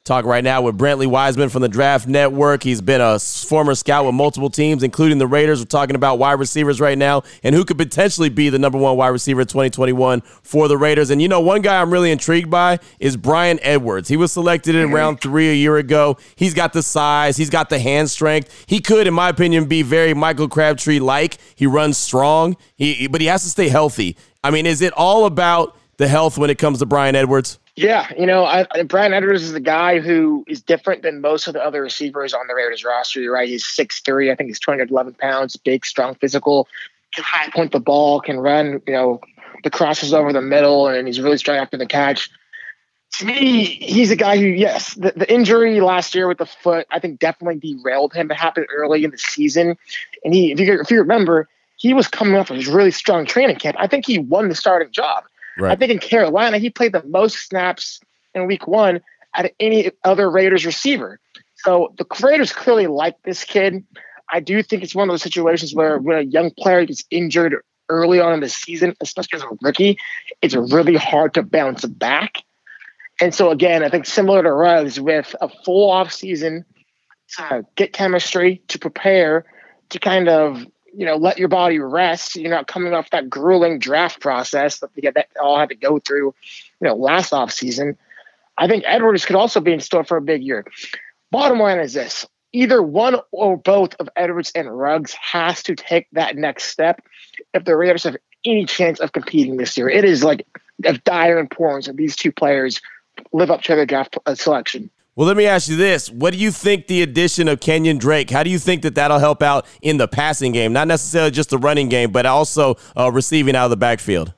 [0.04, 2.62] Talk right now with Brentley Weissman from the Draft Network.
[2.62, 5.60] He's been a former scout with multiple teams, including the Raiders.
[5.60, 8.96] We're talking about wide receivers right now and who could potentially be the number one
[8.96, 11.10] wide receiver in 2021 for the Raiders.
[11.10, 14.08] And you know, one guy I'm really intrigued by is Bryan Edwards.
[14.08, 14.96] He was selected in mm-hmm.
[14.96, 16.18] round three a year ago.
[16.36, 18.66] He's got the size, he's got the hand strength.
[18.68, 21.38] He could, in my opinion, be very Michael Crabtree like.
[21.56, 24.16] He runs strong, he, but he has to stay healthy.
[24.46, 27.58] I mean, is it all about the health when it comes to Bryan Edwards?
[27.76, 31.56] Yeah, you know, I, Bryan Edwards is a guy who is different than most of
[31.56, 33.20] the other receivers on the Raiders roster.
[33.22, 33.50] You're right.
[33.50, 34.32] He's 6'3.
[34.32, 36.68] I think he's 211 pounds, big, strong, physical,
[37.16, 39.20] can high point the ball, can run, you know,
[39.64, 42.30] the crosses over the middle, and he's really strong after the catch.
[43.18, 46.86] To me, he's a guy who, yes, the, the injury last year with the foot,
[46.92, 48.30] I think definitely derailed him.
[48.30, 49.76] It happened early in the season.
[50.24, 51.50] And he, if you, if you remember,
[51.86, 53.76] he was coming off of his really strong training camp.
[53.78, 55.24] I think he won the starting job.
[55.60, 55.72] Right.
[55.72, 58.00] I think in Carolina, he played the most snaps
[58.34, 59.02] in week one
[59.36, 61.20] out of any other Raiders receiver.
[61.58, 63.84] So the Raiders clearly like this kid.
[64.34, 67.56] I do think it's one of those situations where when a young player gets injured
[67.88, 70.00] early on in the season, especially as a rookie,
[70.42, 72.42] it's really hard to bounce back.
[73.22, 76.66] And so again, I think similar to Ruggs, with a full off season
[77.38, 79.46] to get chemistry, to prepare,
[79.90, 80.66] to kind of
[80.96, 82.36] you know, let your body rest.
[82.36, 86.34] You're not coming off that grueling draft process that that all had to go through,
[86.82, 87.98] you know, last off season.
[88.58, 90.66] I think Edwards could also be in store for a big year.
[91.32, 96.08] Bottom line is this: either one or both of Edwards and Ruggs has to take
[96.14, 97.02] that next step
[97.54, 99.90] if the Raiders have any chance of competing this year.
[99.90, 100.48] It is like
[100.84, 102.82] of dire importance that these two players
[103.34, 104.90] live up to their draft uh, selection.
[105.16, 106.12] Well, let me ask you this.
[106.12, 109.20] What do you think the addition of Kenyan Drake, how do you think that that'll
[109.20, 110.74] help out in the passing game?
[110.74, 114.34] Not necessarily just the running game, but also uh, receiving out of the backfield.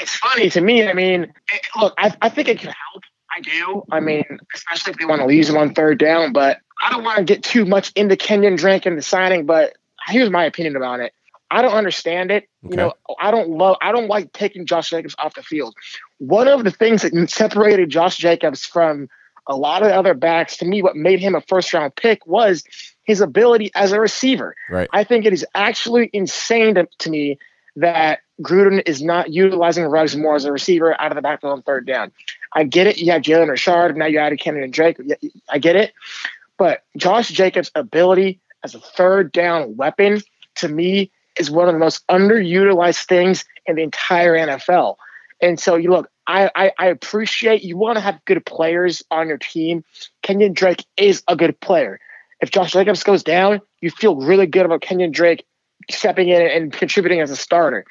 [0.00, 0.88] It's funny to me.
[0.88, 3.02] I mean, it, look, I, I think it can help.
[3.36, 3.84] I do.
[3.92, 7.04] I mean, especially if they want to use him on third down, but I don't
[7.04, 10.76] want to get too much into Kenyan Drake and the signing, but here's my opinion
[10.76, 11.12] about it.
[11.50, 12.48] I don't understand it.
[12.64, 12.70] Okay.
[12.70, 15.74] You know, I don't love I don't like taking Josh Jacobs off the field.
[16.18, 19.08] One of the things that separated Josh Jacobs from
[19.46, 22.26] a lot of the other backs, to me, what made him a first round pick
[22.26, 22.64] was
[23.04, 24.54] his ability as a receiver.
[24.70, 24.88] Right.
[24.92, 27.38] I think it is actually insane to, to me
[27.76, 31.62] that Gruden is not utilizing Ruggs more as a receiver out of the backfield on
[31.62, 32.12] third down.
[32.52, 32.98] I get it.
[32.98, 33.96] You have Jalen Richard.
[33.96, 34.98] Now you added Kenyan and Drake.
[35.48, 35.92] I get it.
[36.58, 40.20] But Josh Jacobs' ability as a third down weapon
[40.56, 44.96] to me is one of the most underutilized things in the entire NFL.
[45.40, 49.28] And so you look, I, I, I appreciate you want to have good players on
[49.28, 49.84] your team.
[50.22, 51.98] Kenyan Drake is a good player.
[52.40, 55.44] If Josh Jacobs goes down, you feel really good about Kenyan Drake
[55.90, 57.84] stepping in and contributing as a starter.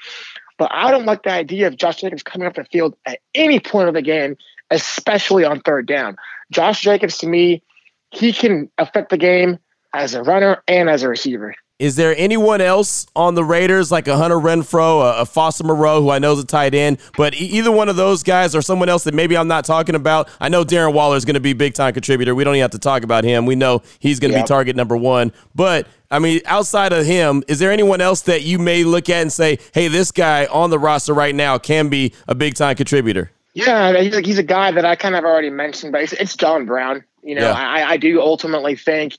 [0.57, 3.59] But I don't like the idea of Josh Jacobs coming off the field at any
[3.59, 4.37] point of the game,
[4.69, 6.17] especially on third down.
[6.51, 7.63] Josh Jacobs, to me,
[8.11, 9.57] he can affect the game
[9.93, 11.55] as a runner and as a receiver.
[11.81, 15.99] Is there anyone else on the Raiders like a Hunter Renfrow, a, a Foster Moreau,
[15.99, 18.87] who I know is a tight end, but either one of those guys or someone
[18.87, 20.29] else that maybe I'm not talking about?
[20.39, 22.35] I know Darren Waller is going to be big time contributor.
[22.35, 23.47] We don't even have to talk about him.
[23.47, 24.45] We know he's going to yep.
[24.45, 25.33] be target number one.
[25.55, 29.23] But I mean, outside of him, is there anyone else that you may look at
[29.23, 32.75] and say, hey, this guy on the roster right now can be a big time
[32.75, 33.31] contributor?
[33.55, 36.35] Yeah, he's a, he's a guy that I kind of already mentioned, but it's, it's
[36.35, 37.03] John Brown.
[37.23, 37.53] You know, yeah.
[37.53, 39.17] I, I do ultimately think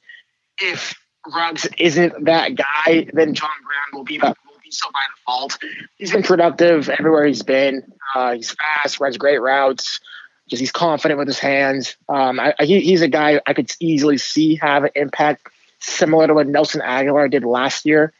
[0.60, 0.94] if
[1.26, 5.58] Ruggs isn't that guy, then John Brown will be that will be so by default.
[5.98, 7.92] He's been productive everywhere he's been.
[8.14, 10.00] Uh, he's fast, runs great routes.
[10.48, 11.96] Just he's confident with his hands.
[12.08, 15.46] Um, I, he, he's a guy I could easily see have an impact
[15.78, 18.12] similar to what Nelson Agholor did last year.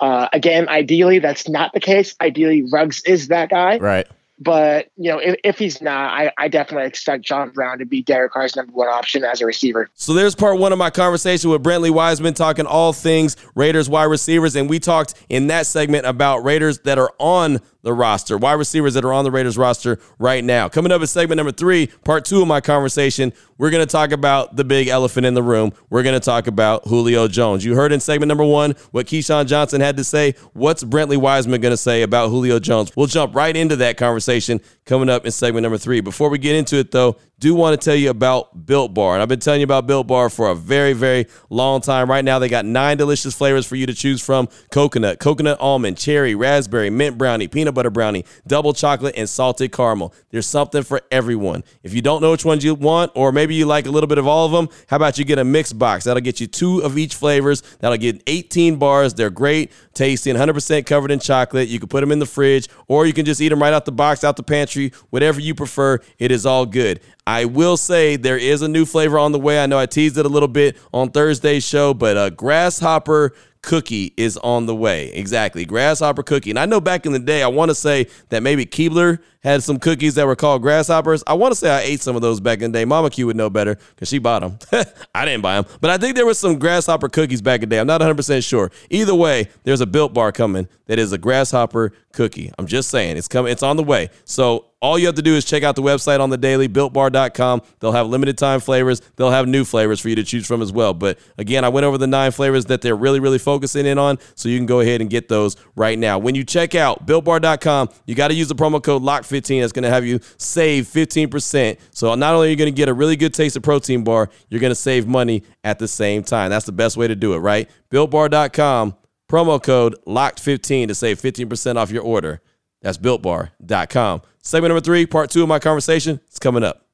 [0.00, 2.16] Uh, again, ideally, that's not the case.
[2.20, 3.78] Ideally, Ruggs is that guy.
[3.78, 4.08] Right.
[4.42, 8.02] But you know, if, if he's not, I, I, definitely expect John Brown to be
[8.02, 9.88] Derek Carr's number one option as a receiver.
[9.94, 14.04] So there's part one of my conversation with Brentley Weissman talking all things Raiders wide
[14.04, 18.54] receivers, and we talked in that segment about Raiders that are on the roster, wide
[18.54, 20.68] receivers that are on the Raiders roster right now.
[20.68, 24.12] Coming up in segment number three, part two of my conversation, we're going to talk
[24.12, 25.72] about the big elephant in the room.
[25.90, 27.64] We're going to talk about Julio Jones.
[27.64, 30.34] You heard in segment number one what Keyshawn Johnson had to say.
[30.52, 32.92] What's Brentley Weissman going to say about Julio Jones?
[32.96, 36.00] We'll jump right into that conversation coming up in segment number three.
[36.00, 39.14] Before we get into it, though, do want to tell you about Built Bar.
[39.14, 42.08] And I've been telling you about Built Bar for a very, very long time.
[42.08, 45.98] Right now, they got nine delicious flavors for you to choose from coconut, coconut almond,
[45.98, 50.14] cherry, raspberry, mint brownie, peanut butter brownie, double chocolate, and salted caramel.
[50.30, 51.64] There's something for everyone.
[51.82, 54.18] If you don't know which ones you want, or maybe you like a little bit
[54.18, 56.04] of all of them, how about you get a mix box?
[56.04, 57.62] That'll get you two of each flavors.
[57.80, 59.14] That'll get 18 bars.
[59.14, 61.68] They're great, tasty, and 100% covered in chocolate.
[61.68, 63.84] You can put them in the fridge, or you can just eat them right out
[63.84, 65.98] the box, out the pantry, whatever you prefer.
[66.20, 67.00] It is all good.
[67.26, 69.62] I will say there is a new flavor on the way.
[69.62, 73.32] I know I teased it a little bit on Thursday's show, but a grasshopper
[73.62, 75.12] cookie is on the way.
[75.12, 75.64] Exactly.
[75.64, 76.50] Grasshopper cookie.
[76.50, 79.62] And I know back in the day, I want to say that maybe Keebler had
[79.62, 81.22] some cookies that were called grasshoppers.
[81.26, 82.84] I want to say I ate some of those back in the day.
[82.84, 84.84] Mama Q would know better because she bought them.
[85.14, 85.72] I didn't buy them.
[85.80, 87.80] But I think there was some grasshopper cookies back in the day.
[87.80, 88.70] I'm not 100% sure.
[88.90, 92.50] Either way, there's a built bar coming that is a grasshopper cookie.
[92.58, 93.52] I'm just saying it's coming.
[93.52, 94.10] It's on the way.
[94.24, 97.62] So all you have to do is check out the website on the daily, builtbar.com.
[97.78, 99.00] They'll have limited time flavors.
[99.14, 100.92] They'll have new flavors for you to choose from as well.
[100.92, 104.18] But again, I went over the nine flavors that they're really, really focusing in on.
[104.34, 106.18] So you can go ahead and get those right now.
[106.18, 109.60] When you check out builtbar.com, you got to use the promo code LOCK15.
[109.60, 111.78] That's going to have you save 15%.
[111.92, 114.30] So not only are you going to get a really good taste of protein bar,
[114.48, 116.50] you're going to save money at the same time.
[116.50, 117.70] That's the best way to do it, right?
[117.90, 118.96] builtbar.com,
[119.30, 122.40] promo code LOCKed15 to save 15% off your order.
[122.80, 124.22] That's builtbar.com.
[124.44, 126.86] Segment number three, part two of my conversation, is coming up.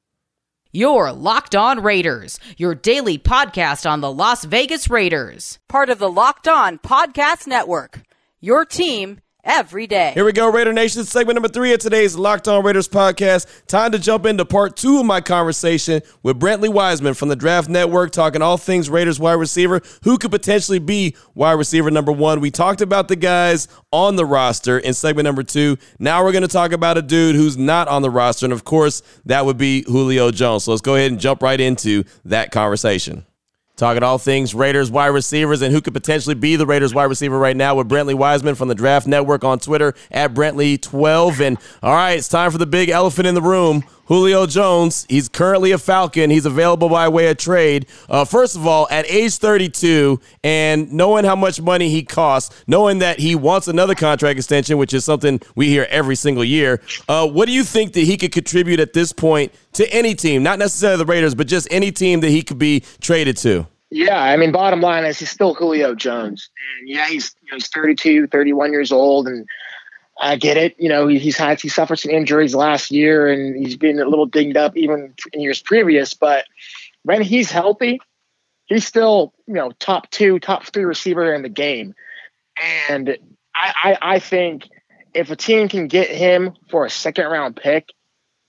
[0.71, 6.11] Your Locked On Raiders, your daily podcast on the Las Vegas Raiders, part of the
[6.11, 8.03] Locked On Podcast Network.
[8.39, 10.11] Your team every day.
[10.13, 11.03] Here we go, Raider Nation.
[11.03, 13.65] Segment number three of today's Locked On Raiders podcast.
[13.65, 17.67] Time to jump into part two of my conversation with Brentley Weissman from the Draft
[17.67, 19.81] Network, talking all things Raiders wide receiver.
[20.03, 22.39] Who could potentially be wide receiver number one?
[22.39, 25.77] We talked about the guys on the roster in segment number two.
[25.97, 28.45] Now we're going to talk about a dude who's not on the roster.
[28.45, 30.65] And of course, that would be Julio Jones.
[30.65, 33.25] So let's go ahead and jump right into that conversation.
[33.79, 37.39] Talking all things Raiders wide receivers and who could potentially be the Raiders wide receiver
[37.39, 41.39] right now with Brentley Weissman from the Draft Network on Twitter at Brentley12.
[41.39, 43.85] And all right, it's time for the big elephant in the room.
[44.09, 46.31] Julio Jones, he's currently a Falcon.
[46.31, 47.85] He's available by way of trade.
[48.09, 52.97] Uh, first of all, at age 32, and knowing how much money he costs, knowing
[52.99, 57.27] that he wants another contract extension, which is something we hear every single year, uh,
[57.27, 60.41] what do you think that he could contribute at this point to any team?
[60.41, 63.67] Not necessarily the Raiders, but just any team that he could be traded to?
[63.91, 66.49] Yeah, I mean, bottom line is he's still Julio Jones.
[66.79, 69.47] And yeah, he's, you know, he's 32, 31 years old, and
[70.19, 70.75] I get it.
[70.77, 74.25] You know, he's had he suffered some injuries last year, and he's been a little
[74.25, 76.13] dinged up even in years previous.
[76.13, 76.45] But
[77.03, 77.99] when he's healthy,
[78.65, 81.95] he's still you know top two, top three receiver in the game.
[82.89, 83.17] And
[83.55, 84.67] I, I, I think
[85.13, 87.93] if a team can get him for a second round pick,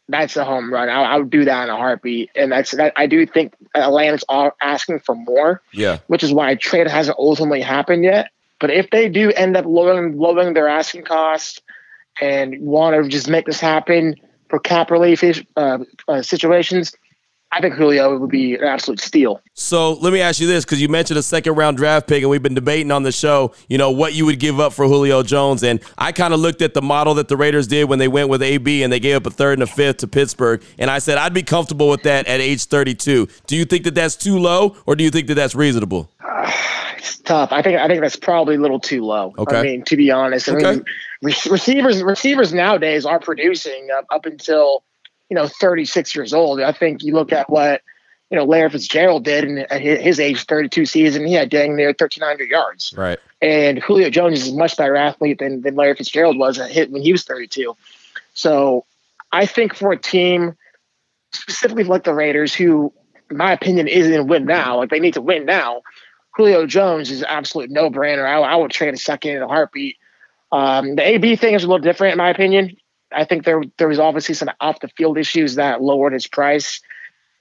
[0.08, 0.88] that's a home run.
[0.88, 2.30] I, I would do that in a heartbeat.
[2.34, 2.92] And that's that.
[2.96, 5.62] I do think Atlanta's all asking for more.
[5.72, 5.98] Yeah.
[6.08, 8.30] Which is why trade hasn't ultimately happened yet.
[8.60, 11.62] But if they do end up lowering lowering their asking cost
[12.20, 14.14] and want to just make this happen
[14.48, 15.24] for cap relief
[15.56, 16.94] uh, uh, situations,
[17.52, 19.40] I think Julio would be an absolute steal.
[19.54, 22.30] So let me ask you this, because you mentioned a second round draft pick, and
[22.30, 25.24] we've been debating on the show, you know, what you would give up for Julio
[25.24, 25.64] Jones.
[25.64, 28.28] And I kind of looked at the model that the Raiders did when they went
[28.28, 30.62] with AB and they gave up a third and a fifth to Pittsburgh.
[30.78, 33.26] And I said, I'd be comfortable with that at age 32.
[33.48, 36.08] Do you think that that's too low, or do you think that that's reasonable?
[37.00, 37.52] Uh, it's tough.
[37.52, 39.34] I think I think that's probably a little too low.
[39.38, 39.56] Okay.
[39.56, 40.72] I mean, to be honest, I okay.
[40.72, 40.84] mean,
[41.22, 44.84] receivers receivers nowadays are producing up, up until
[45.28, 46.60] you know 36 years old.
[46.60, 47.82] I think you look at what
[48.30, 51.26] you know Larry Fitzgerald did in, at his age 32 season.
[51.26, 52.94] He had dang near 1,300 yards.
[52.96, 53.18] Right.
[53.42, 56.90] And Julio Jones is a much better athlete than, than Larry Fitzgerald was at hit
[56.90, 57.74] when he was 32.
[58.34, 58.84] So
[59.32, 60.56] I think for a team
[61.32, 62.92] specifically like the Raiders, who
[63.30, 65.82] in my opinion isn't in win now, like they need to win now.
[66.40, 68.24] Julio Jones is an absolute no brainer.
[68.24, 69.98] I, I would trade a second in a heartbeat.
[70.50, 72.78] Um, the AB thing is a little different in my opinion.
[73.12, 76.80] I think there there was obviously some off the field issues that lowered his price.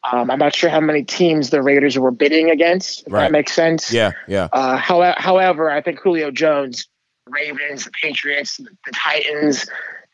[0.04, 3.08] Um, I'm not sure how many teams the Raiders were bidding against.
[3.08, 3.22] If right.
[3.24, 3.92] that makes sense.
[3.92, 4.50] Yeah, yeah.
[4.52, 6.90] Uh, however, however, I think Julio Jones,
[7.26, 9.66] Ravens, the Patriots, the, the Titans,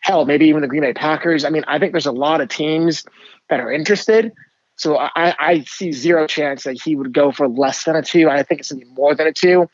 [0.02, 1.44] hell, maybe even the Green Bay Packers.
[1.44, 3.04] I mean, I think there's a lot of teams
[3.50, 4.32] that are interested.
[4.78, 8.30] So I, I see zero chance that he would go for less than a two.
[8.30, 9.70] I think it's gonna be more than a two.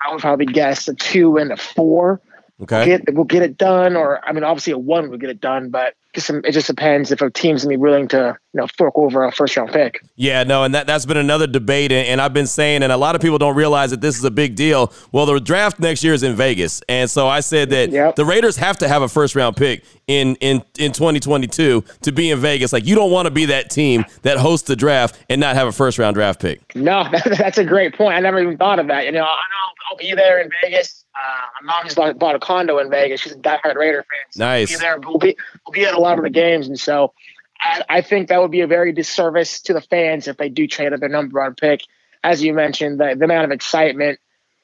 [0.00, 2.20] I would probably guess a two and a four.
[2.62, 2.86] Okay.
[2.86, 5.68] Get, we'll get it done, or I mean, obviously a one would get it done,
[5.68, 9.24] but it just depends if a team's gonna be willing to, you know, fork over
[9.24, 10.00] a first round pick.
[10.14, 13.14] Yeah, no, and that that's been another debate, and I've been saying, and a lot
[13.14, 14.90] of people don't realize that this is a big deal.
[15.12, 18.16] Well, the draft next year is in Vegas, and so I said that yep.
[18.16, 22.30] the Raiders have to have a first round pick in in in 2022 to be
[22.30, 22.72] in Vegas.
[22.72, 25.68] Like you don't want to be that team that hosts the draft and not have
[25.68, 26.74] a first round draft pick.
[26.74, 27.04] No,
[27.38, 28.16] that's a great point.
[28.16, 29.04] I never even thought of that.
[29.04, 31.04] You know, I know I'll be there in Vegas.
[31.16, 33.22] Uh, my mom just bought, a condo in Vegas.
[33.22, 34.32] She's a diehard Raider fan.
[34.32, 34.70] So nice.
[34.70, 34.98] We'll be there.
[35.00, 37.14] We'll be, we'll be at a lot of the games, and so
[37.58, 40.66] I, I, think that would be a very disservice to the fans if they do
[40.66, 41.82] trade at their number one pick.
[42.22, 44.18] As you mentioned, the, the amount of excitement,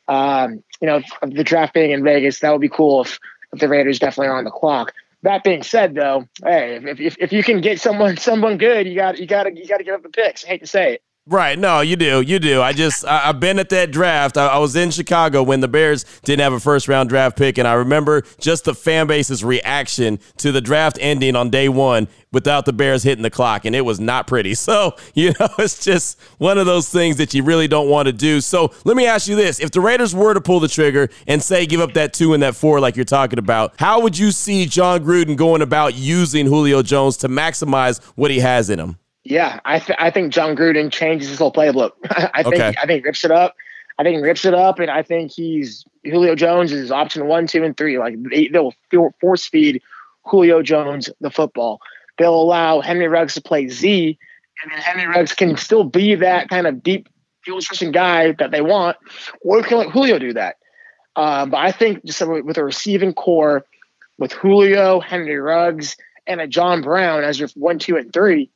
[0.08, 3.18] um, you know, of the draft being in Vegas, that would be cool if,
[3.52, 4.92] if the Raiders definitely are on the clock.
[5.22, 8.96] That being said, though, hey, if, if, if you can get someone someone good, you
[8.96, 10.44] got you got to you got to give up the picks.
[10.44, 11.02] I hate to say it.
[11.24, 11.56] Right.
[11.56, 12.20] No, you do.
[12.20, 12.60] You do.
[12.60, 14.36] I just, I, have been at that draft.
[14.36, 17.58] I, I, was in Chicago when the Bears didn't have a first round draft pick.
[17.58, 22.08] And I remember just the fan base's reaction to the draft ending on day one
[22.32, 23.64] without the Bears hitting the clock.
[23.64, 24.54] And it was not pretty.
[24.62, 28.12] So, you know, it's just one of those things that you really don't want to
[28.12, 28.40] do.
[28.40, 29.58] So let me ask you this.
[29.58, 32.42] If the Raiders were to pull the trigger and say, give up that two and
[32.44, 36.46] that four, like you're talking about, how would you see Jon Gruden going about using
[36.46, 38.98] Julio Jones to maximize what he has in him?
[39.24, 41.92] Yeah, I th- I think Jon Gruden changes his whole playbook.
[42.10, 42.74] I think okay.
[42.80, 43.54] I think rips it up.
[43.98, 47.62] I think rips it up, and I think he's Julio Jones is option one, two,
[47.62, 47.98] and three.
[47.98, 48.74] Like they, they'll
[49.20, 49.80] force feed
[50.24, 51.80] Julio Jones the football.
[52.18, 54.18] They'll allow Henry Ruggs to play Z,
[54.62, 57.08] and then Henry Ruggs can still be that kind of deep
[57.44, 58.96] field stretching guy that they want,
[59.42, 60.56] or can let Julio do that.
[61.14, 63.64] Um, but I think just with a receiving corps,
[64.18, 68.50] with Julio, Henry Ruggs, and a John Brown as your one, two, and three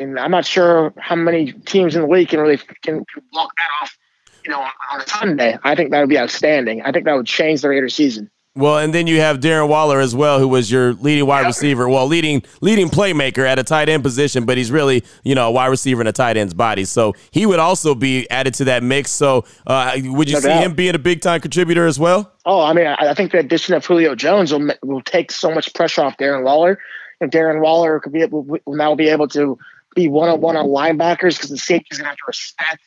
[0.00, 3.52] I mean, I'm not sure how many teams in the league can really can, block
[3.56, 3.98] that off,
[4.44, 5.58] you know, on, on a Sunday.
[5.62, 6.82] I think that would be outstanding.
[6.82, 8.30] I think that would change the Raiders' season.
[8.54, 11.88] Well, and then you have Darren Waller as well, who was your leading wide receiver,
[11.88, 15.50] well, leading leading playmaker at a tight end position, but he's really you know a
[15.50, 18.82] wide receiver in a tight end's body, so he would also be added to that
[18.82, 19.10] mix.
[19.10, 20.64] So, uh, would you no see doubt.
[20.64, 22.30] him being a big time contributor as well?
[22.44, 25.50] Oh, I mean, I, I think the addition of Julio Jones will will take so
[25.50, 26.78] much pressure off Darren Waller,
[27.22, 29.58] and Darren Waller could be able, will now be able to
[29.94, 32.80] be one on one on linebackers because the safety's gonna have to respect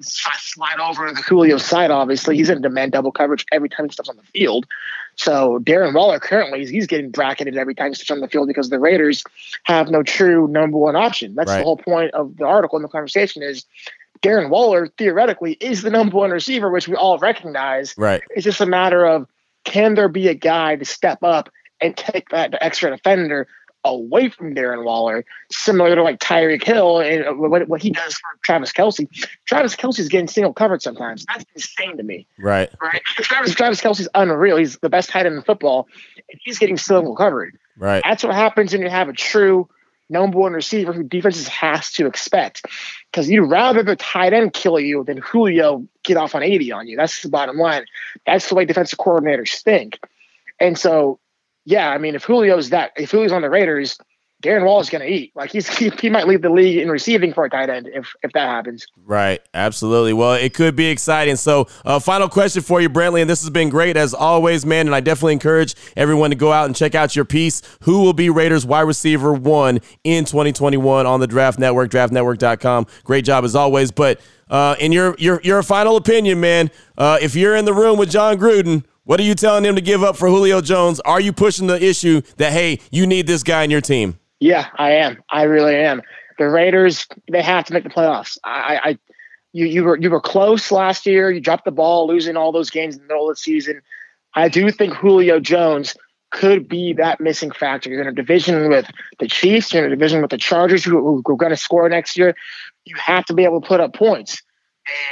[0.00, 1.90] slide over the Julio side.
[1.90, 4.66] Obviously, he's gonna demand double coverage every time he steps on the field.
[5.16, 8.70] So Darren Waller currently he's getting bracketed every time he steps on the field because
[8.70, 9.22] the Raiders
[9.64, 11.34] have no true number one option.
[11.34, 11.58] That's right.
[11.58, 13.64] the whole point of the article and the conversation is
[14.22, 17.94] Darren Waller theoretically is the number one receiver, which we all recognize.
[17.98, 18.22] Right.
[18.30, 19.26] It's just a matter of
[19.64, 21.48] can there be a guy to step up
[21.80, 23.48] and take that extra defender
[23.84, 28.14] away from Darren Waller, similar to like Tyreek Hill and uh, what, what he does
[28.14, 29.08] for Travis Kelce.
[29.44, 31.24] Travis Kelce's getting single covered sometimes.
[31.26, 32.26] That's insane to me.
[32.38, 32.70] Right.
[32.80, 33.02] Right.
[33.04, 34.56] Travis Travis Kelce's unreal.
[34.56, 35.88] He's the best tight end in football,
[36.30, 37.58] and he's getting single covered.
[37.76, 38.02] Right.
[38.04, 39.68] That's what happens when you have a true
[40.08, 42.66] number one receiver who defenses has to expect.
[43.10, 46.86] Because you'd rather the tight end kill you than Julio get off on 80 on
[46.86, 46.96] you.
[46.96, 47.84] That's the bottom line.
[48.26, 49.98] That's the way defensive coordinators think.
[50.60, 51.18] And so
[51.64, 53.98] yeah, I mean, if Julio's that, if Julio's on the Raiders,
[54.42, 55.32] Darren Wall is going to eat.
[55.34, 58.12] Like he's he, he, might lead the league in receiving for a tight end if
[58.22, 58.84] if that happens.
[59.04, 60.12] Right, absolutely.
[60.12, 61.36] Well, it could be exciting.
[61.36, 64.86] So, uh, final question for you, Brentley, and this has been great as always, man.
[64.86, 67.62] And I definitely encourage everyone to go out and check out your piece.
[67.82, 72.86] Who will be Raiders wide receiver one in 2021 on the Draft Network, DraftNetwork.com.
[73.04, 73.92] Great job as always.
[73.92, 74.20] But
[74.50, 78.10] uh, in your your your final opinion, man, uh, if you're in the room with
[78.10, 78.84] Jon Gruden.
[79.04, 81.00] What are you telling them to give up for Julio Jones?
[81.00, 84.18] Are you pushing the issue that hey, you need this guy in your team?
[84.38, 85.22] Yeah, I am.
[85.28, 86.02] I really am.
[86.38, 88.38] The Raiders, they have to make the playoffs.
[88.44, 88.98] I, I
[89.52, 91.30] you you were you were close last year.
[91.30, 93.82] You dropped the ball, losing all those games in the middle of the season.
[94.34, 95.94] I do think Julio Jones
[96.30, 97.90] could be that missing factor.
[97.90, 98.88] You're in a division with
[99.18, 99.72] the Chiefs.
[99.72, 102.34] You're in a division with the Chargers, who, who are going to score next year.
[102.84, 104.42] You have to be able to put up points.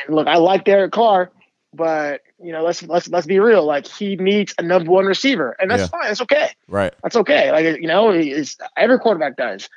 [0.07, 1.31] And look, I like Derek Carr,
[1.73, 3.65] but you know, let's let's let's be real.
[3.65, 5.87] Like he needs a number one receiver, and that's yeah.
[5.87, 6.03] fine.
[6.09, 6.51] That's okay.
[6.69, 6.93] Right.
[7.03, 7.53] That's okay.
[7.53, 9.69] Like you know, is every quarterback does.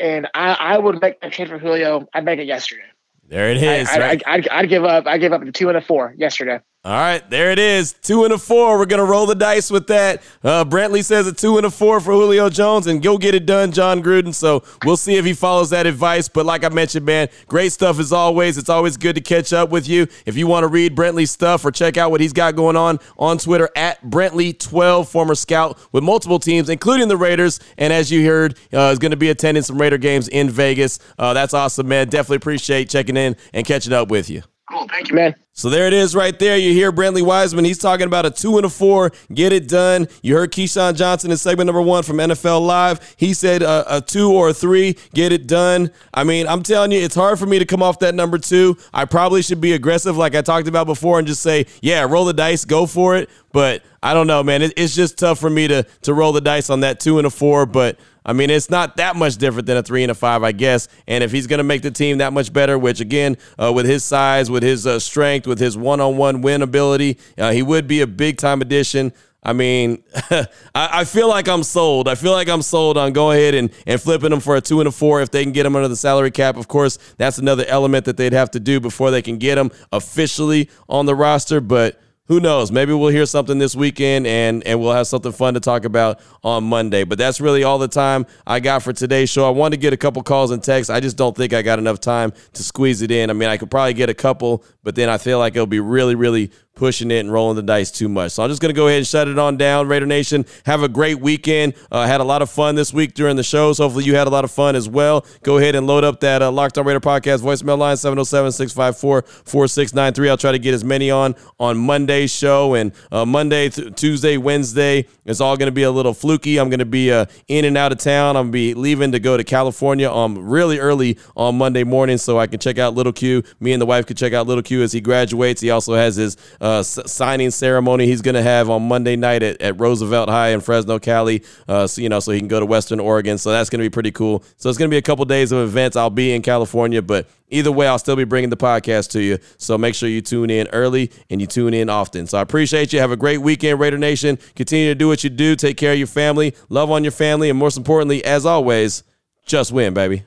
[0.00, 2.08] And I, I would make that change for Julio.
[2.12, 2.82] I'd make it yesterday.
[3.28, 3.88] There it is.
[3.88, 4.22] I, right?
[4.26, 5.06] I, I'd, I'd give up.
[5.06, 6.60] I give up the two and a four yesterday.
[6.86, 7.94] All right, there it is.
[7.94, 8.76] Two and a four.
[8.76, 10.22] We're gonna roll the dice with that.
[10.42, 13.46] Uh, Brentley says a two and a four for Julio Jones, and go get it
[13.46, 14.34] done, Jon Gruden.
[14.34, 16.28] So we'll see if he follows that advice.
[16.28, 18.58] But like I mentioned, man, great stuff as always.
[18.58, 20.06] It's always good to catch up with you.
[20.26, 22.98] If you want to read Brentley's stuff or check out what he's got going on
[23.18, 27.60] on Twitter at Brentley12, former scout with multiple teams, including the Raiders.
[27.78, 30.98] And as you heard, uh, is going to be attending some Raider games in Vegas.
[31.18, 32.10] Uh, that's awesome, man.
[32.10, 34.42] Definitely appreciate checking in and catching up with you.
[34.70, 34.88] Cool.
[34.88, 35.34] Thank you, man.
[35.52, 36.56] So there it is right there.
[36.56, 37.66] You hear Brentley Weissman.
[37.66, 39.12] He's talking about a two and a four.
[39.32, 40.08] Get it done.
[40.22, 43.14] You heard Keyshawn Johnson in segment number one from NFL Live.
[43.18, 44.96] He said a, a two or a three.
[45.12, 45.90] Get it done.
[46.14, 48.78] I mean, I'm telling you, it's hard for me to come off that number two.
[48.92, 52.24] I probably should be aggressive, like I talked about before, and just say, yeah, roll
[52.24, 53.28] the dice, go for it.
[53.52, 54.62] But I don't know, man.
[54.62, 57.26] It, it's just tough for me to to roll the dice on that two and
[57.26, 57.66] a four.
[57.66, 60.52] But I mean, it's not that much different than a three and a five, I
[60.52, 60.88] guess.
[61.06, 63.86] And if he's going to make the team that much better, which again, uh, with
[63.86, 67.62] his size, with his uh, strength, with his one on one win ability, uh, he
[67.62, 69.12] would be a big time addition.
[69.42, 72.08] I mean, I, I, feel like I'm sold.
[72.08, 74.80] I feel like I'm sold on going ahead and, and flipping him for a two
[74.80, 76.56] and a four if they can get him under the salary cap.
[76.56, 79.70] Of course, that's another element that they'd have to do before they can get him
[79.92, 81.60] officially on the roster.
[81.60, 82.72] But who knows?
[82.72, 86.20] Maybe we'll hear something this weekend and and we'll have something fun to talk about
[86.42, 87.04] on Monday.
[87.04, 89.46] But that's really all the time I got for today's show.
[89.46, 90.88] I wanted to get a couple calls and texts.
[90.88, 93.28] I just don't think I got enough time to squeeze it in.
[93.28, 95.80] I mean, I could probably get a couple, but then I feel like it'll be
[95.80, 98.32] really, really pushing it and rolling the dice too much.
[98.32, 99.88] So I'm just going to go ahead and shut it on down.
[99.88, 101.74] Raider Nation, have a great weekend.
[101.90, 103.78] Uh, had a lot of fun this week during the shows.
[103.78, 105.24] Hopefully you had a lot of fun as well.
[105.42, 110.28] Go ahead and load up that uh, Locked On Raider podcast voicemail line 707-654-4693.
[110.28, 114.36] I'll try to get as many on on Monday's show and uh, Monday, th- Tuesday,
[114.36, 115.06] Wednesday.
[115.24, 116.58] It's all going to be a little fluky.
[116.58, 118.36] I'm going to be uh, in and out of town.
[118.36, 122.18] I'm going to be leaving to go to California um, really early on Monday morning
[122.18, 123.42] so I can check out Little Q.
[123.60, 125.60] Me and the wife could check out Little Q as he graduates.
[125.60, 129.60] He also has his uh, signing ceremony he's going to have on Monday night at,
[129.60, 131.44] at Roosevelt High in Fresno, Cali.
[131.68, 133.36] Uh, so, you know, so he can go to Western Oregon.
[133.36, 134.42] So that's going to be pretty cool.
[134.56, 135.94] So it's going to be a couple days of events.
[135.94, 139.38] I'll be in California, but either way, I'll still be bringing the podcast to you.
[139.58, 142.26] So make sure you tune in early and you tune in often.
[142.26, 142.98] So I appreciate you.
[142.98, 144.38] Have a great weekend, Raider Nation.
[144.56, 145.56] Continue to do what you do.
[145.56, 149.04] Take care of your family, love on your family, and most importantly, as always,
[149.44, 150.24] just win, baby.